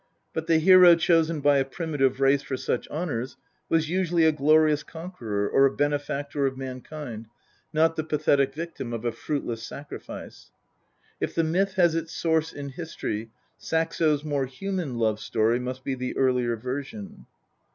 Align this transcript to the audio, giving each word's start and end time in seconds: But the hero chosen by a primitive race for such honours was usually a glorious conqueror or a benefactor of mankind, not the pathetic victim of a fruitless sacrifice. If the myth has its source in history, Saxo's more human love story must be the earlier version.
But 0.33 0.47
the 0.47 0.57
hero 0.57 0.95
chosen 0.95 1.41
by 1.41 1.59
a 1.59 1.63
primitive 1.63 2.19
race 2.19 2.41
for 2.41 2.57
such 2.57 2.87
honours 2.87 3.37
was 3.69 3.87
usually 3.91 4.25
a 4.25 4.31
glorious 4.31 4.81
conqueror 4.81 5.47
or 5.47 5.67
a 5.67 5.71
benefactor 5.75 6.47
of 6.47 6.57
mankind, 6.57 7.27
not 7.71 7.95
the 7.95 8.03
pathetic 8.03 8.51
victim 8.55 8.93
of 8.93 9.05
a 9.05 9.11
fruitless 9.11 9.61
sacrifice. 9.61 10.49
If 11.19 11.35
the 11.35 11.43
myth 11.43 11.73
has 11.75 11.93
its 11.93 12.13
source 12.13 12.51
in 12.51 12.69
history, 12.69 13.29
Saxo's 13.59 14.23
more 14.23 14.47
human 14.47 14.95
love 14.97 15.19
story 15.19 15.59
must 15.59 15.83
be 15.83 15.93
the 15.93 16.17
earlier 16.17 16.55
version. 16.55 17.27